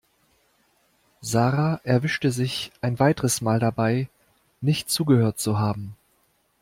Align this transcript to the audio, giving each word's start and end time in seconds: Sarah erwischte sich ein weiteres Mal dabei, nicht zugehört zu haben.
Sarah 1.21 1.79
erwischte 1.83 2.31
sich 2.31 2.71
ein 2.81 2.97
weiteres 2.97 3.39
Mal 3.41 3.59
dabei, 3.59 4.09
nicht 4.59 4.89
zugehört 4.89 5.37
zu 5.37 5.59
haben. 5.59 5.95